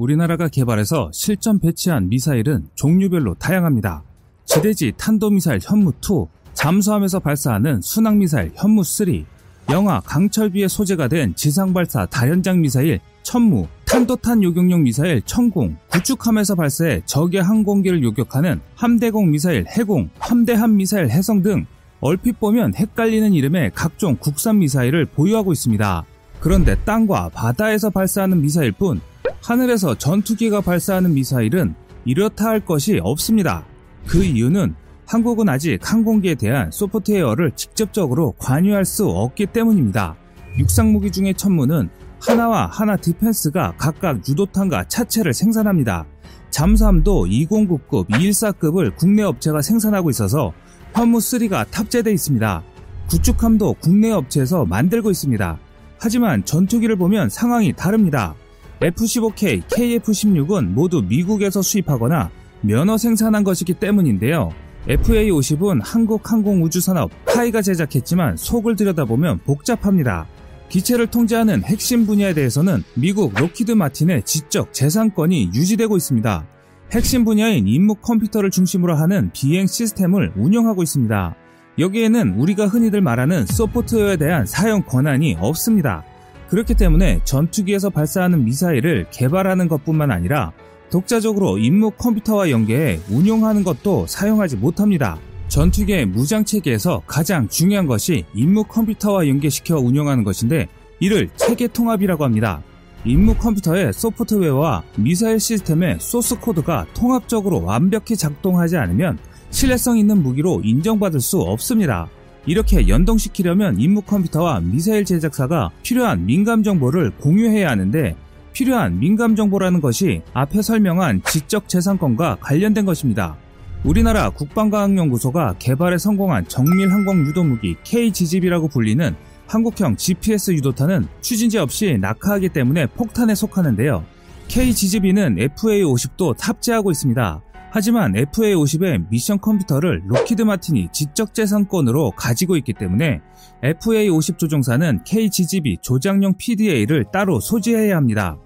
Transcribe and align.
우리나라가 0.00 0.48
개발해서 0.48 1.10
실전 1.12 1.58
배치한 1.58 2.08
미사일은 2.08 2.70
종류별로 2.74 3.34
다양합니다. 3.34 4.02
지대지 4.46 4.94
탄도미사일 4.96 5.58
현무2, 5.58 6.26
잠수함에서 6.54 7.18
발사하는 7.20 7.82
순항미사일 7.82 8.52
현무3, 8.54 9.26
영하 9.70 10.00
강철비에 10.00 10.68
소재가 10.68 11.08
된 11.08 11.34
지상발사 11.34 12.06
다연장 12.06 12.62
미사일 12.62 12.98
천무, 13.22 13.66
탄도탄 13.84 14.42
요격용 14.42 14.84
미사일 14.84 15.20
천궁, 15.26 15.76
구축함에서 15.90 16.54
발사해 16.54 17.02
적의 17.04 17.42
항공기를 17.42 18.02
요격하는 18.02 18.58
함대공 18.76 19.30
미사일 19.30 19.66
해공, 19.66 20.08
함대함 20.18 20.76
미사일 20.76 21.10
해성 21.10 21.42
등 21.42 21.66
얼핏 22.00 22.40
보면 22.40 22.74
헷갈리는 22.74 23.34
이름의 23.34 23.72
각종 23.74 24.16
국산 24.18 24.60
미사일을 24.60 25.04
보유하고 25.04 25.52
있습니다. 25.52 26.04
그런데 26.40 26.74
땅과 26.86 27.28
바다에서 27.34 27.90
발사하는 27.90 28.40
미사일뿐 28.40 29.02
하늘에서 29.42 29.96
전투기가 29.96 30.60
발사하는 30.60 31.14
미사일은 31.14 31.74
이렇다 32.04 32.46
할 32.46 32.64
것이 32.64 33.00
없습니다. 33.02 33.64
그 34.06 34.24
이유는 34.24 34.74
한국은 35.06 35.48
아직 35.48 35.78
항공기에 35.82 36.36
대한 36.36 36.70
소프트웨어를 36.70 37.52
직접적으로 37.56 38.32
관여할 38.38 38.84
수 38.84 39.06
없기 39.08 39.46
때문입니다. 39.46 40.16
육상 40.58 40.92
무기 40.92 41.10
중의 41.10 41.34
천무는 41.34 41.90
하나와 42.20 42.66
하나 42.66 42.96
디펜스가 42.96 43.74
각각 43.76 44.28
유도탄과 44.28 44.84
차체를 44.88 45.32
생산합니다. 45.32 46.06
잠수함도 46.50 47.26
2099급, 47.26 48.08
214급을 48.08 48.94
국내 48.96 49.22
업체가 49.22 49.62
생산하고 49.62 50.10
있어서 50.10 50.52
현무3가 50.92 51.70
탑재되어 51.70 52.12
있습니다. 52.12 52.62
구축함도 53.08 53.76
국내 53.80 54.10
업체에서 54.10 54.64
만들고 54.64 55.10
있습니다. 55.10 55.58
하지만 55.98 56.44
전투기를 56.44 56.96
보면 56.96 57.28
상황이 57.28 57.72
다릅니다. 57.72 58.34
F-15K, 58.82 59.62
KF-16은 59.68 60.72
모두 60.72 61.02
미국에서 61.02 61.60
수입하거나 61.60 62.30
면허 62.62 62.96
생산한 62.96 63.44
것이기 63.44 63.74
때문인데요. 63.74 64.50
FA-50은 64.88 65.80
한국항공우주산업 65.84 67.10
KAI가 67.26 67.60
제작했지만 67.60 68.38
속을 68.38 68.76
들여다보면 68.76 69.40
복잡합니다. 69.44 70.26
기체를 70.70 71.08
통제하는 71.08 71.62
핵심 71.64 72.06
분야에 72.06 72.32
대해서는 72.32 72.82
미국 72.94 73.34
록히드 73.34 73.72
마틴의 73.72 74.22
지적 74.22 74.72
재산권이 74.72 75.50
유지되고 75.54 75.96
있습니다. 75.96 76.46
핵심 76.92 77.24
분야인 77.24 77.68
임무 77.68 77.96
컴퓨터를 77.96 78.50
중심으로 78.50 78.96
하는 78.96 79.30
비행 79.32 79.66
시스템을 79.66 80.32
운영하고 80.36 80.82
있습니다. 80.82 81.36
여기에는 81.78 82.34
우리가 82.34 82.66
흔히들 82.66 83.00
말하는 83.00 83.46
소프트웨어에 83.46 84.16
대한 84.16 84.46
사용 84.46 84.82
권한이 84.82 85.36
없습니다. 85.40 86.04
그렇기 86.50 86.74
때문에 86.74 87.20
전투기에서 87.22 87.90
발사하는 87.90 88.44
미사일을 88.44 89.06
개발하는 89.12 89.68
것뿐만 89.68 90.10
아니라 90.10 90.52
독자적으로 90.90 91.58
임무 91.58 91.92
컴퓨터와 91.92 92.50
연계해 92.50 93.00
운용하는 93.08 93.62
것도 93.62 94.06
사용하지 94.08 94.56
못합니다. 94.56 95.16
전투기의 95.46 96.06
무장 96.06 96.44
체계에서 96.44 97.02
가장 97.06 97.48
중요한 97.48 97.86
것이 97.86 98.24
임무 98.34 98.64
컴퓨터와 98.64 99.28
연계시켜 99.28 99.78
운영하는 99.78 100.24
것인데 100.24 100.66
이를 100.98 101.30
체계 101.36 101.68
통합이라고 101.68 102.24
합니다. 102.24 102.62
임무 103.04 103.36
컴퓨터의 103.36 103.92
소프트웨어와 103.92 104.82
미사일 104.96 105.38
시스템의 105.38 105.98
소스 106.00 106.38
코드가 106.38 106.86
통합적으로 106.94 107.62
완벽히 107.62 108.16
작동하지 108.16 108.76
않으면 108.76 109.18
신뢰성 109.50 109.98
있는 109.98 110.20
무기로 110.22 110.62
인정받을 110.64 111.20
수 111.20 111.38
없습니다. 111.38 112.08
이렇게 112.46 112.88
연동시키려면 112.88 113.78
임무 113.78 114.02
컴퓨터와 114.02 114.60
미사일 114.60 115.04
제작사가 115.04 115.70
필요한 115.82 116.26
민감 116.26 116.62
정보를 116.62 117.10
공유해야 117.10 117.70
하는데 117.70 118.16
필요한 118.52 118.98
민감 118.98 119.36
정보라는 119.36 119.80
것이 119.80 120.22
앞에 120.32 120.62
설명한 120.62 121.22
지적 121.24 121.68
재산권과 121.68 122.38
관련된 122.40 122.84
것입니다. 122.84 123.36
우리나라 123.84 124.30
국방과학연구소가 124.30 125.56
개발에 125.58 125.98
성공한 125.98 126.46
정밀 126.48 126.90
항공 126.90 127.26
유도무기 127.26 127.76
KGGB라고 127.84 128.68
불리는 128.68 129.14
한국형 129.46 129.96
GPS 129.96 130.52
유도탄은 130.52 131.08
추진제 131.22 131.58
없이 131.58 131.96
낙하하기 131.98 132.50
때문에 132.50 132.86
폭탄에 132.86 133.34
속하는데요. 133.34 134.04
KGGB는 134.48 135.36
FA-50도 135.36 136.36
탑재하고 136.36 136.90
있습니다. 136.90 137.42
하지만 137.72 138.12
FA-50의 138.14 139.08
미션 139.10 139.40
컴퓨터를 139.40 140.02
록히드 140.06 140.42
마틴이 140.42 140.88
지적재산권으로 140.92 142.12
가지고 142.12 142.56
있기 142.56 142.72
때문에 142.72 143.20
FA-50 143.62 144.38
조종사는 144.38 145.04
KGGB 145.04 145.78
조작용 145.80 146.34
PDA를 146.36 147.06
따로 147.12 147.38
소지해야 147.38 147.96
합니다. 147.96 148.38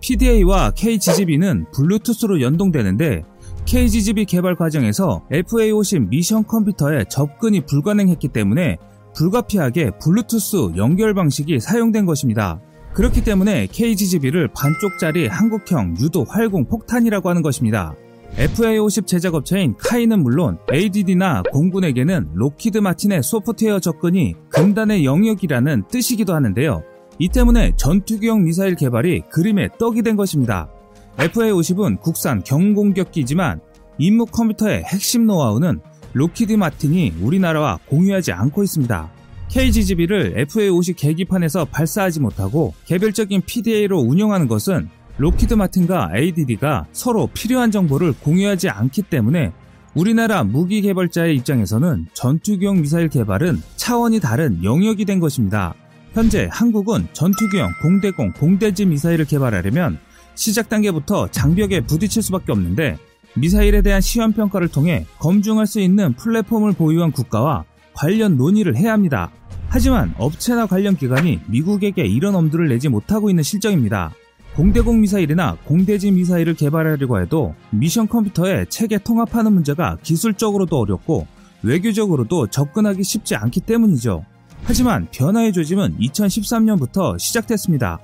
PDA와 0.00 0.70
KGGB는 0.70 1.66
블루투스로 1.72 2.40
연동되는데 2.40 3.22
KGGB 3.66 4.24
개발 4.24 4.56
과정에서 4.56 5.26
FA-50 5.30 6.08
미션 6.08 6.44
컴퓨터에 6.46 7.04
접근이 7.04 7.66
불가능했기 7.66 8.28
때문에 8.28 8.78
불가피하게 9.14 9.90
블루투스 10.02 10.72
연결 10.76 11.12
방식이 11.12 11.60
사용된 11.60 12.06
것입니다. 12.06 12.60
그렇기 12.94 13.22
때문에 13.22 13.66
KGGB를 13.66 14.48
반쪽짜리 14.54 15.26
한국형 15.26 15.96
유도 16.00 16.24
활공 16.24 16.66
폭탄이라고 16.66 17.28
하는 17.28 17.42
것입니다. 17.42 17.94
FA50 18.36 19.06
제작업체인 19.06 19.74
KAI는 19.76 20.22
물론 20.22 20.58
ADD나 20.72 21.42
공군에게는 21.52 22.30
록히드 22.34 22.78
마틴의 22.78 23.22
소프트웨어 23.22 23.80
접근이 23.80 24.34
금단의 24.48 25.04
영역이라는 25.04 25.84
뜻이기도 25.88 26.34
하는데요. 26.34 26.82
이 27.18 27.28
때문에 27.28 27.72
전투기용 27.76 28.44
미사일 28.44 28.76
개발이 28.76 29.22
그림의 29.30 29.70
떡이 29.78 30.02
된 30.02 30.16
것입니다. 30.16 30.70
FA50은 31.18 32.00
국산 32.00 32.42
경공격기지만 32.42 33.60
임무 33.98 34.26
컴퓨터의 34.26 34.84
핵심 34.84 35.26
노하우는 35.26 35.80
록히드 36.14 36.54
마틴이 36.54 37.14
우리나라와 37.20 37.78
공유하지 37.86 38.32
않고 38.32 38.62
있습니다. 38.62 39.10
KGGB를 39.48 40.46
FA50 40.46 40.96
계기판에서 40.96 41.66
발사하지 41.66 42.20
못하고 42.20 42.72
개별적인 42.86 43.42
PDA로 43.44 44.00
운영하는 44.00 44.48
것은 44.48 44.88
록히드 45.18 45.54
마틴과 45.54 46.12
ADD가 46.16 46.86
서로 46.92 47.28
필요한 47.28 47.70
정보를 47.70 48.14
공유하지 48.20 48.68
않기 48.68 49.02
때문에 49.02 49.52
우리나라 49.94 50.44
무기 50.44 50.80
개발자의 50.82 51.36
입장에서는 51.36 52.06
전투기용 52.14 52.80
미사일 52.80 53.08
개발은 53.08 53.60
차원이 53.76 54.20
다른 54.20 54.62
영역이 54.62 55.04
된 55.04 55.18
것입니다. 55.18 55.74
현재 56.12 56.48
한국은 56.50 57.08
전투기용 57.12 57.70
공대공 57.82 58.32
공대지 58.32 58.86
미사일을 58.86 59.24
개발하려면 59.24 59.98
시작 60.34 60.68
단계부터 60.68 61.28
장벽에 61.28 61.80
부딪힐 61.80 62.22
수밖에 62.22 62.52
없는데 62.52 62.98
미사일에 63.36 63.82
대한 63.82 64.00
시험 64.00 64.32
평가를 64.32 64.68
통해 64.68 65.06
검증할 65.18 65.66
수 65.66 65.80
있는 65.80 66.14
플랫폼을 66.14 66.72
보유한 66.72 67.12
국가와 67.12 67.64
관련 67.92 68.36
논의를 68.36 68.76
해야 68.76 68.92
합니다. 68.92 69.30
하지만 69.68 70.14
업체나 70.18 70.66
관련 70.66 70.96
기관이 70.96 71.40
미국에게 71.46 72.02
이런 72.04 72.34
엄두를 72.34 72.68
내지 72.68 72.88
못하고 72.88 73.30
있는 73.30 73.42
실정입니다. 73.42 74.12
공대공 74.60 75.00
미사일이나 75.00 75.56
공대지 75.64 76.10
미사일을 76.10 76.52
개발하려고 76.52 77.18
해도 77.18 77.54
미션 77.70 78.08
컴퓨터에 78.08 78.66
체계 78.66 78.98
통합하는 78.98 79.54
문제가 79.54 79.96
기술적으로도 80.02 80.78
어렵고 80.78 81.26
외교적으로도 81.62 82.48
접근하기 82.48 83.02
쉽지 83.02 83.36
않기 83.36 83.60
때문이죠. 83.60 84.22
하지만 84.64 85.08
변화의 85.12 85.54
조짐은 85.54 85.96
2013년부터 85.98 87.18
시작됐습니다. 87.18 88.00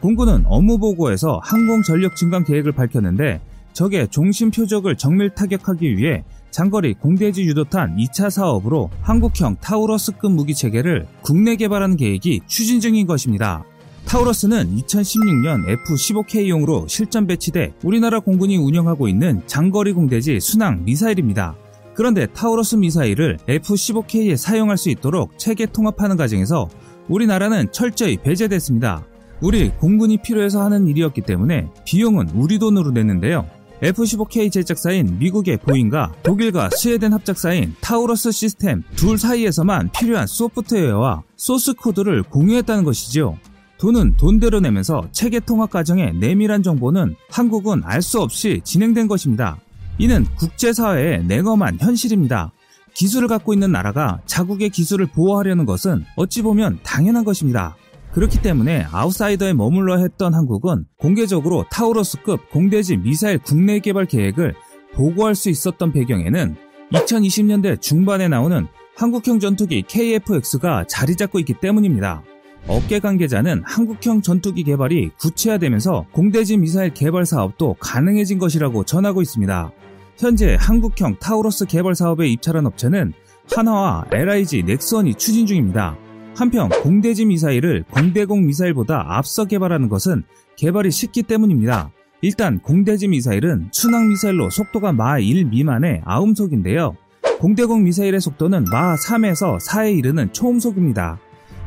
공군은 0.00 0.42
업무 0.46 0.78
보고에서 0.78 1.40
항공 1.44 1.82
전력 1.82 2.16
증강 2.16 2.42
계획을 2.42 2.72
밝혔는데 2.72 3.40
적의 3.72 4.08
종심 4.08 4.50
표적을 4.50 4.96
정밀 4.96 5.30
타격하기 5.30 5.96
위해 5.96 6.24
장거리 6.50 6.94
공대지 6.94 7.44
유도탄 7.44 7.94
2차 7.96 8.30
사업으로 8.30 8.90
한국형 9.02 9.58
타우러스급 9.60 10.32
무기 10.32 10.56
체계를 10.56 11.06
국내 11.22 11.54
개발하는 11.54 11.96
계획이 11.96 12.40
추진 12.48 12.80
중인 12.80 13.06
것입니다. 13.06 13.64
타우러스는 14.10 14.76
2016년 14.76 15.68
F-15K용으로 15.68 16.88
실전 16.88 17.28
배치돼 17.28 17.74
우리나라 17.84 18.18
공군이 18.18 18.56
운영하고 18.56 19.06
있는 19.06 19.40
장거리 19.46 19.92
공대지 19.92 20.40
순항 20.40 20.84
미사일입니다. 20.84 21.54
그런데 21.94 22.26
타우러스 22.26 22.74
미사일을 22.74 23.38
F-15K에 23.46 24.36
사용할 24.36 24.78
수 24.78 24.90
있도록 24.90 25.38
체계 25.38 25.64
통합하는 25.64 26.16
과정에서 26.16 26.68
우리나라는 27.08 27.70
철저히 27.70 28.16
배제됐습니다. 28.16 29.06
우리 29.40 29.70
공군이 29.70 30.16
필요해서 30.16 30.60
하는 30.60 30.88
일이었기 30.88 31.20
때문에 31.20 31.68
비용은 31.84 32.30
우리 32.30 32.58
돈으로 32.58 32.90
냈는데요. 32.90 33.46
F-15K 33.80 34.50
제작사인 34.50 35.20
미국의 35.20 35.58
보잉과 35.58 36.14
독일과 36.24 36.70
스웨덴 36.70 37.12
합작사인 37.12 37.76
타우러스 37.80 38.32
시스템 38.32 38.82
둘 38.96 39.18
사이에서만 39.18 39.92
필요한 39.92 40.26
소프트웨어와 40.26 41.22
소스 41.36 41.74
코드를 41.74 42.24
공유했다는 42.24 42.82
것이죠. 42.82 43.38
돈은 43.80 44.18
돈대로 44.18 44.60
내면서 44.60 45.08
체계 45.10 45.40
통합 45.40 45.70
과정의 45.70 46.12
내밀한 46.14 46.62
정보는 46.62 47.16
한국은 47.30 47.80
알 47.82 48.02
수 48.02 48.20
없이 48.20 48.60
진행된 48.62 49.08
것입니다. 49.08 49.58
이는 49.98 50.26
국제사회의 50.36 51.24
냉엄한 51.24 51.78
현실입니다. 51.80 52.52
기술을 52.92 53.28
갖고 53.28 53.54
있는 53.54 53.72
나라가 53.72 54.20
자국의 54.26 54.68
기술을 54.68 55.06
보호하려는 55.06 55.64
것은 55.64 56.04
어찌 56.16 56.42
보면 56.42 56.80
당연한 56.82 57.24
것입니다. 57.24 57.76
그렇기 58.12 58.42
때문에 58.42 58.86
아웃사이더에 58.90 59.54
머물러 59.54 59.96
했던 59.96 60.34
한국은 60.34 60.84
공개적으로 60.98 61.64
타우러스급 61.70 62.50
공대지 62.50 62.98
미사일 62.98 63.38
국내 63.38 63.78
개발 63.78 64.04
계획을 64.04 64.54
보고할 64.92 65.34
수 65.34 65.48
있었던 65.48 65.92
배경에는 65.92 66.56
2020년대 66.92 67.80
중반에 67.80 68.28
나오는 68.28 68.66
한국형 68.96 69.38
전투기 69.38 69.84
KF-X가 69.84 70.86
자리 70.88 71.16
잡고 71.16 71.38
있기 71.38 71.54
때문입니다. 71.60 72.22
업계 72.66 73.00
관계자는 73.00 73.62
한국형 73.64 74.22
전투기 74.22 74.62
개발이 74.62 75.10
구체화되면서 75.18 76.06
공대지 76.12 76.56
미사일 76.56 76.94
개발 76.94 77.26
사업도 77.26 77.76
가능해진 77.80 78.38
것이라고 78.38 78.84
전하고 78.84 79.22
있습니다. 79.22 79.72
현재 80.18 80.56
한국형 80.60 81.16
타우러스 81.18 81.64
개발 81.66 81.94
사업에 81.94 82.28
입찰한 82.28 82.66
업체는 82.66 83.12
하나와 83.50 84.04
LIG 84.12 84.64
넥선이 84.64 85.14
추진 85.14 85.46
중입니다. 85.46 85.96
한편 86.36 86.68
공대지 86.68 87.24
미사일을 87.24 87.84
공대공 87.90 88.46
미사일보다 88.46 89.16
앞서 89.16 89.46
개발하는 89.46 89.88
것은 89.88 90.22
개발이 90.56 90.90
쉽기 90.90 91.22
때문입니다. 91.24 91.90
일단 92.22 92.60
공대지 92.60 93.08
미사일은 93.08 93.70
순항 93.72 94.10
미사일로 94.10 94.50
속도가 94.50 94.92
마 94.92 95.18
1 95.18 95.46
미만의 95.46 96.02
아음속인데요. 96.04 96.96
공대공 97.38 97.84
미사일의 97.84 98.20
속도는 98.20 98.64
마 98.70 98.94
3에서 98.94 99.58
4에 99.58 99.96
이르는 99.98 100.32
초음속입니다. 100.32 101.18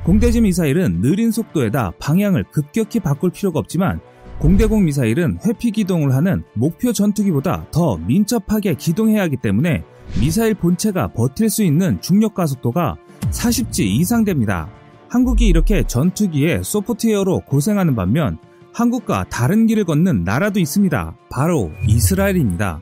공대지 0.04 0.42
미사일은 0.42 1.00
느린 1.00 1.32
속도에다 1.32 1.94
방향을 1.98 2.44
급격히 2.52 3.00
바꿀 3.00 3.32
필요가 3.32 3.60
없지만 3.60 4.02
공대공 4.38 4.84
미사일은 4.84 5.40
회피 5.46 5.72
기동을 5.72 6.14
하는 6.14 6.44
목표 6.56 6.92
전투기보다 6.92 7.68
더 7.72 7.96
민첩하게 7.98 8.74
기동해야 8.74 9.22
하기 9.24 9.38
때문에 9.38 9.86
미사일 10.20 10.56
본체가 10.56 11.14
버틸 11.14 11.50
수 11.50 11.64
있는 11.64 12.02
중력 12.02 12.34
가속도가 12.34 12.98
40G 13.32 13.86
이상 13.86 14.26
됩니다. 14.26 14.70
한국이 15.08 15.48
이렇게 15.48 15.84
전투기에 15.84 16.64
소프트웨어로 16.64 17.42
고생하는 17.46 17.96
반면 17.96 18.38
한국과 18.74 19.28
다른 19.30 19.68
길을 19.68 19.86
걷는 19.86 20.26
나라도 20.26 20.60
있습니다. 20.60 21.16
바로 21.30 21.72
이스라엘입니다. 21.88 22.82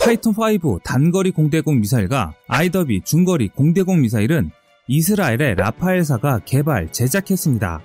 파이톤5 0.00 0.84
단거리 0.84 1.32
공대공 1.32 1.80
미사일과 1.80 2.34
아이더비 2.46 3.00
중거리 3.02 3.48
공대공 3.48 4.02
미사일은 4.02 4.52
이스라엘의 4.92 5.54
라파엘사가 5.54 6.40
개발, 6.44 6.90
제작했습니다. 6.90 7.80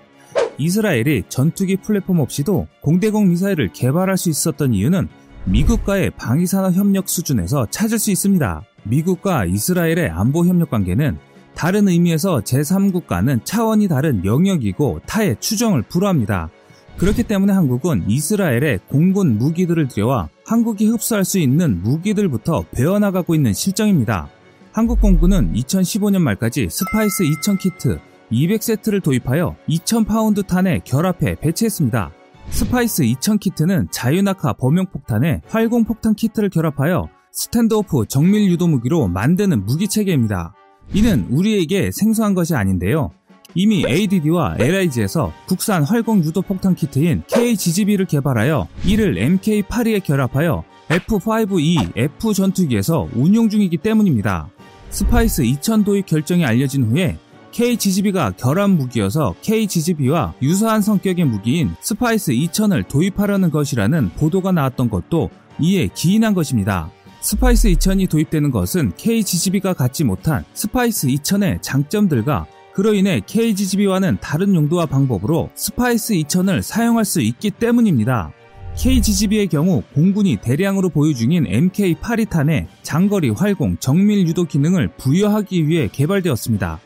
이스라엘이 0.57 1.25
전투기 1.30 1.78
플랫폼 1.78 2.19
없이도 2.19 2.66
공대공 2.81 3.30
미사일을 3.30 3.72
개발할 3.74 4.18
수 4.18 4.31
있었던 4.31 4.74
이유는 4.74 5.07
미국과의 5.44 6.10
방위산업 6.18 6.74
협력 6.74 7.07
수준에서 7.07 7.68
찾을 7.69 8.00
수 8.00 8.10
있습니다. 8.10 8.63
미국과 8.86 9.46
이스라엘의 9.46 10.10
안보 10.10 10.48
협력 10.48 10.72
관계는 10.72 11.19
다른 11.54 11.88
의미에서 11.88 12.42
제3국가는 12.42 13.40
차원이 13.44 13.88
다른 13.88 14.25
영역이고 14.25 15.01
타의 15.06 15.36
추정을 15.40 15.84
불허합니다. 15.84 16.50
그렇기 16.98 17.22
때문에 17.22 17.54
한국은 17.54 18.06
이스라엘의 18.08 18.80
공군 18.88 19.38
무기들을 19.38 19.90
들여와 19.90 20.30
한국이 20.44 20.88
흡수할 20.88 21.24
수 21.24 21.38
있는 21.38 21.84
무기들부터 21.84 22.66
배워나가고 22.72 23.36
있는 23.36 23.54
실정입니다. 23.54 24.28
한국 24.75 25.00
공군은 25.00 25.54
2015년 25.54 26.19
말까지 26.19 26.68
스파이스 26.69 27.24
2000 27.24 27.57
키트 27.60 27.98
200세트를 28.30 29.01
도입하여 29.01 29.56
2000파운드 29.69 30.45
탄에 30.45 30.81
결합해 30.83 31.36
배치했습니다. 31.39 32.12
스파이스 32.50 33.04
2000 33.04 33.38
키트는 33.38 33.88
자유낙하 33.89 34.51
범용폭탄에 34.51 35.44
활공폭탄 35.48 36.16
키트를 36.16 36.50
결합하여 36.50 37.07
standoff 37.32 38.08
정밀 38.10 38.50
유도 38.51 38.68
무기로 38.68 39.07
만드는 39.07 39.66
무기 39.66 39.88
체계입니다. 39.88 40.54
이는 40.94 41.25
우리에게 41.30 41.92
생소한 41.94 42.33
것이 42.33 42.54
아닌데요. 42.54 43.12
이미 43.54 43.86
ADD와 43.88 44.57
LIG에서 44.60 45.31
국산 45.48 45.86
활공 45.86 46.22
유도 46.25 46.42
폭탄 46.42 46.75
키트인 46.75 47.24
KGGB를 47.27 48.07
개발하여 48.07 48.68
이를 48.83 49.16
MK82에 49.16 50.04
결합하여 50.04 50.66
F5E 50.89 51.94
F 51.95 52.33
전투기에서 52.33 53.07
운용 53.16 53.48
중이기 53.48 53.77
때문입니다. 53.77 54.50
스파이스 54.96 55.42
2000 55.42 55.84
도입 55.84 56.06
결정이 56.06 56.46
알려진 56.46 56.86
후에 56.86 57.18
KGGB가 57.52 58.32
결합 58.38 58.70
무기여서 58.70 59.36
KGGB와 59.42 60.36
유사한 60.42 60.82
성격의 60.82 61.26
무기인 61.26 61.76
스파이스 61.82 62.32
2000을 62.32 62.88
도입하려는 62.88 63.52
것이라는 63.52 64.12
보도가 64.12 64.54
나왔던 64.54 64.90
것도 64.90 65.32
이에 65.60 65.90
기인한 65.94 66.34
것입니다. 66.34 66.90
스파이스 67.20 67.68
2000이 67.74 68.10
도입되는 68.10 68.52
것은 68.52 68.94
KGGB가 68.96 69.74
갖지 69.74 70.06
못한 70.06 70.46
스파이스 70.54 71.08
2000의 71.08 71.62
장점들과 71.62 72.46
그로 72.74 72.94
인해 72.94 73.20
KGGB와는 73.26 74.20
다른 74.22 74.56
용도와 74.56 74.86
방법으로 74.86 75.50
스파이스 75.56 76.14
2000을 76.14 76.62
사용할 76.62 77.04
수 77.04 77.20
있기 77.20 77.52
때문입니다. 77.52 78.32
KGGB의 78.77 79.48
경우 79.48 79.81
공군이 79.94 80.38
대량으로 80.38 80.89
보유 80.89 81.13
중인 81.13 81.45
MK82탄에 81.45 82.68
장거리 82.83 83.30
활공 83.30 83.77
정밀 83.80 84.27
유도 84.27 84.44
기능을 84.45 84.89
부여하기 84.98 85.68
위해 85.68 85.88
개발되었습니다. 85.92 86.80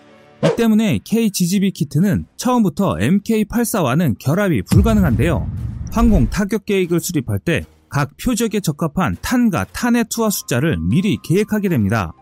이 0.45 0.55
때문에 0.55 0.99
KGGB 1.03 1.71
키트는 1.71 2.25
처음부터 2.37 2.95
MK84와는 2.95 4.15
결합이 4.19 4.61
불가능한데요. 4.63 5.49
항공 5.91 6.29
타격 6.29 6.65
계획을 6.65 6.99
수립할 6.99 7.39
때 7.39 7.63
각 7.89 8.15
표적에 8.17 8.59
적합한 8.59 9.17
탄과 9.21 9.65
탄의 9.65 10.05
투하 10.09 10.29
숫자를 10.29 10.77
미리 10.79 11.17
계획하게 11.23 11.69
됩니다. 11.69 12.13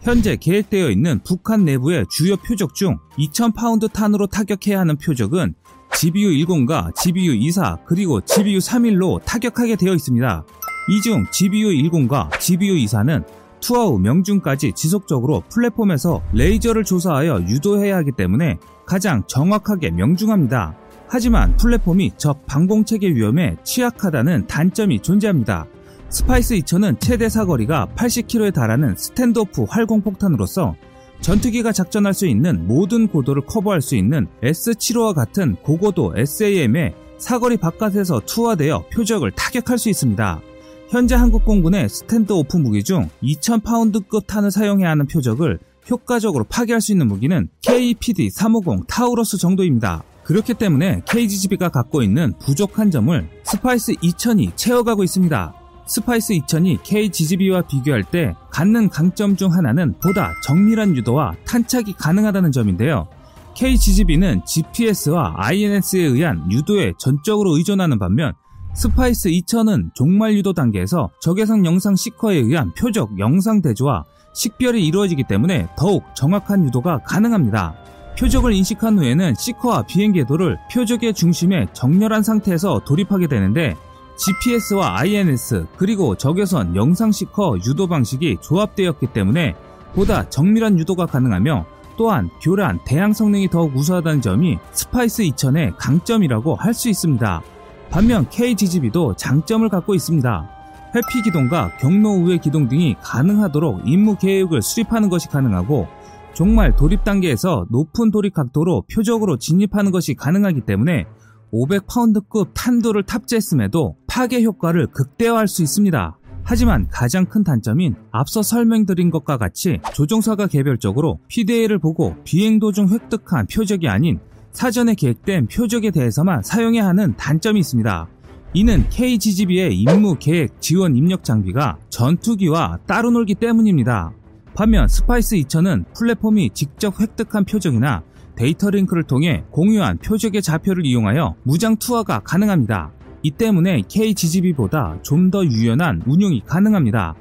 현재 0.00 0.36
계획되어 0.36 0.90
있는 0.90 1.20
북한 1.24 1.64
내부의 1.64 2.06
주요 2.10 2.36
표적 2.36 2.74
중 2.74 2.98
2000파운드 3.18 3.92
탄으로 3.92 4.28
타격해야 4.28 4.78
하는 4.78 4.96
표적은 4.96 5.54
GBU-10과 5.96 6.92
GBU-24 6.94 7.78
그리고 7.86 8.20
GBU-31로 8.20 9.20
타격하게 9.24 9.76
되어 9.76 9.94
있습니다. 9.94 10.44
이 10.88 11.00
중 11.00 11.24
GBU-10과 11.30 12.30
GBU-24는 12.30 13.24
투하 13.60 13.86
후 13.86 13.98
명중까지 13.98 14.72
지속적으로 14.74 15.42
플랫폼에서 15.50 16.22
레이저를 16.32 16.84
조사하여 16.84 17.42
유도해야 17.48 17.96
하기 17.98 18.12
때문에 18.12 18.58
가장 18.86 19.24
정확하게 19.26 19.90
명중합니다. 19.90 20.76
하지만 21.08 21.56
플랫폼이 21.56 22.12
적 22.18 22.44
방공체계 22.46 23.08
위험에 23.14 23.56
취약하다는 23.64 24.46
단점이 24.46 25.00
존재합니다. 25.00 25.66
스파이스 26.10 26.54
2000은 26.56 27.00
최대 27.00 27.28
사거리가 27.28 27.88
80km에 27.96 28.52
달하는 28.54 28.94
standoff 28.96 29.64
활공폭탄으로서 29.68 30.76
전투기가 31.20 31.72
작전할 31.72 32.14
수 32.14 32.26
있는 32.26 32.66
모든 32.66 33.08
고도를 33.08 33.42
커버할 33.46 33.80
수 33.80 33.96
있는 33.96 34.26
S75와 34.42 35.14
같은 35.14 35.56
고고도 35.62 36.14
SAM의 36.16 36.94
사거리 37.18 37.56
바깥에서 37.56 38.20
투하되어 38.26 38.86
표적을 38.92 39.32
타격할 39.32 39.78
수 39.78 39.88
있습니다. 39.88 40.40
현재 40.88 41.14
한국 41.16 41.44
공군의 41.44 41.88
standoff 41.88 42.56
무기 42.58 42.84
중 42.84 43.08
2000파운드급 43.22 44.26
탄을 44.26 44.50
사용해야 44.50 44.90
하는 44.90 45.06
표적을 45.06 45.58
효과적으로 45.90 46.44
파괴할 46.44 46.80
수 46.80 46.92
있는 46.92 47.08
무기는 47.08 47.48
KPD-350 47.62 48.86
타우러스 48.86 49.36
정도입니다. 49.36 50.04
그렇기 50.24 50.54
때문에 50.54 51.02
KGGB가 51.06 51.68
갖고 51.68 52.02
있는 52.02 52.34
부족한 52.40 52.90
점을 52.90 53.28
스파이스 53.44 53.92
2000이 53.94 54.56
채워가고 54.56 55.04
있습니다. 55.04 55.54
스파이스 55.86 56.34
2000이 56.34 56.80
KGGB와 56.82 57.62
비교할 57.62 58.02
때 58.02 58.34
갖는 58.50 58.88
강점 58.88 59.36
중 59.36 59.52
하나는 59.52 59.94
보다 60.02 60.32
정밀한 60.42 60.96
유도와 60.96 61.34
탄착이 61.46 61.92
가능하다는 61.96 62.50
점인데요. 62.50 63.06
KGGB는 63.54 64.42
GPS와 64.44 65.34
INS에 65.36 66.02
의한 66.02 66.50
유도에 66.50 66.92
전적으로 66.98 67.56
의존하는 67.56 67.98
반면 67.98 68.34
스파이스 68.74 69.30
2000은 69.30 69.94
종말 69.94 70.34
유도 70.34 70.52
단계에서 70.52 71.08
적외선 71.20 71.64
영상 71.64 71.94
seeker에 71.94 72.36
의한 72.36 72.74
표적 72.74 73.18
영상 73.18 73.62
대조와 73.62 74.04
식별이 74.34 74.84
이루어지기 74.84 75.24
때문에 75.24 75.68
더욱 75.78 76.04
정확한 76.14 76.66
유도가 76.66 76.98
가능합니다. 76.98 77.74
표적을 78.18 78.52
인식한 78.52 78.98
후에는 78.98 79.34
seeker와 79.38 79.82
비행 79.82 80.12
궤도를 80.12 80.58
표적의 80.72 81.14
중심에 81.14 81.66
정렬한 81.72 82.22
상태에서 82.22 82.80
돌입하게 82.84 83.28
되는데 83.28 83.76
GPS와 84.16 84.98
INS 85.00 85.66
그리고 85.76 86.14
적외선 86.14 86.74
영상 86.74 87.12
seeker 87.12 87.58
유도 87.66 87.86
방식이 87.86 88.38
조합되었기 88.40 89.08
때문에 89.08 89.54
보다 89.94 90.28
정밀한 90.28 90.78
유도가 90.78 91.06
가능하며 91.06 91.66
또한 91.96 92.28
교란, 92.42 92.78
대항 92.84 93.12
성능이 93.12 93.48
더욱 93.48 93.74
우수하다는 93.74 94.20
점이 94.20 94.58
스파이스 94.72 95.22
2000의 95.22 95.74
강점이라고 95.78 96.54
할 96.54 96.74
수 96.74 96.88
있습니다. 96.90 97.42
반면 97.90 98.28
KGGB도 98.28 99.16
장점을 99.16 99.66
갖고 99.68 99.94
있습니다. 99.94 100.50
회피 100.94 101.22
기동과 101.22 101.76
경로 101.78 102.10
우회 102.10 102.36
기동 102.38 102.68
등이 102.68 102.96
가능하도록 103.02 103.82
임무 103.86 104.16
계획을 104.16 104.60
수립하는 104.60 105.08
것이 105.08 105.28
가능하고 105.28 105.88
종말 106.34 106.76
돌입 106.76 107.04
단계에서 107.04 107.66
높은 107.70 108.10
돌입 108.10 108.34
각도로 108.34 108.84
표적으로 108.92 109.38
진입하는 109.38 109.90
것이 109.90 110.14
가능하기 110.14 110.62
때문에 110.62 111.06
500파운드급 111.52 112.50
탄도를 112.54 113.04
탑재했음에도 113.04 113.96
파괴 114.06 114.42
효과를 114.42 114.88
극대화할 114.88 115.48
수 115.48 115.62
있습니다. 115.62 116.18
하지만 116.48 116.86
가장 116.90 117.26
큰 117.26 117.42
단점인 117.42 117.96
앞서 118.12 118.40
설명드린 118.40 119.10
것과 119.10 119.36
같이 119.36 119.80
조종사가 119.94 120.46
개별적으로 120.46 121.18
PDA를 121.28 121.78
보고 121.78 122.14
비행 122.22 122.60
도중 122.60 122.88
획득한 122.88 123.46
표적이 123.52 123.88
아닌 123.88 124.20
사전에 124.52 124.94
계획된 124.94 125.48
표적에 125.48 125.90
대해서만 125.90 126.42
사용해야 126.42 126.86
하는 126.86 127.16
단점이 127.16 127.60
있습니다. 127.60 128.08
이는 128.54 128.88
KGGB의 128.88 129.76
임무 129.76 130.16
계획 130.18 130.60
지원 130.60 130.96
입력 130.96 131.24
장비가 131.24 131.78
전투기와 131.90 132.78
따로 132.86 133.10
놀기 133.10 133.34
때문입니다. 133.34 134.12
반면 134.54 134.88
스파이스 134.88 135.36
2000은 135.36 135.84
플랫폼이 135.94 136.50
직접 136.54 136.98
획득한 136.98 137.44
표적이나 137.44 138.02
데이터 138.36 138.70
링크를 138.70 139.02
통해 139.04 139.44
공유한 139.50 139.98
표적의 139.98 140.42
좌표를 140.42 140.86
이용하여 140.86 141.34
무장 141.42 141.76
투하가 141.76 142.20
가능합니다. 142.20 142.92
이 143.22 143.30
때문에 143.30 143.82
KGGB보다 143.88 144.98
좀 145.02 145.30
더 145.30 145.44
유연한 145.44 146.02
운용이 146.06 146.42
가능합니다. 146.46 147.14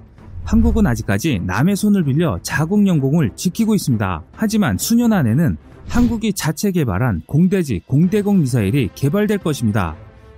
한국은 0.43 0.86
아직까지 0.86 1.41
남의 1.43 1.75
손을 1.75 2.03
빌려 2.03 2.38
자국 2.43 2.86
영공을 2.86 3.31
지키고 3.36 3.74
있습니다. 3.74 4.24
하지만 4.34 4.77
수년 4.77 5.12
안에는 5.12 5.57
한국이 5.88 6.34
자체 6.34 6.72
개발한 6.72 7.24
공대지 7.25 7.81
공대공 7.88 8.41
미사일이 8.41 8.89
개발될 8.93 9.39
것입니다. 9.39 9.95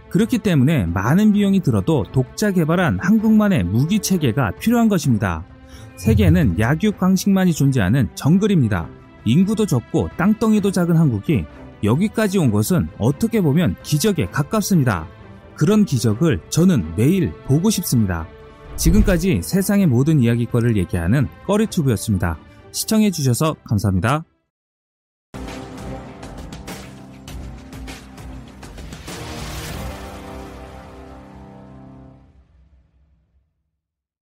그렇기 0.10 0.38
때문에 0.38 0.86
많은 0.86 1.34
비용이 1.34 1.60
들어도 1.60 2.05
독자 2.13 2.51
개발한 2.51 3.00
한국만의 3.01 3.65
무기 3.65 4.00
체계가 4.00 4.51
필요한 4.60 4.88
것입니다. 4.88 5.43
세계에는 5.98 6.60
약육 6.60 6.98
강식만이 6.98 7.51
존재하는 7.53 8.07
정글입니다. 8.15 8.88
인구도 9.27 9.65
적고 9.65 10.10
땅덩이도 10.17 10.72
작은 10.72 10.96
한국이 10.96 11.46
여기까지 11.84 12.38
온 12.39 12.51
것은 12.51 12.88
어떻게 12.98 13.41
보면 13.41 13.75
기적에 13.84 14.27
가깝습니다. 14.27 15.07
그런 15.55 15.86
기적을 15.86 16.41
저는 16.50 16.96
매일 16.96 17.34
보고 17.46 17.69
싶습니다. 17.69 18.27
지금까지 18.77 19.41
세상의 19.43 19.88
모든 19.88 20.19
이야기거리를 20.19 20.77
얘기하는 20.77 21.27
꺼리튜브였습니다. 21.46 22.38
시청해주셔서 22.72 23.55
감사합니다. 23.63 24.24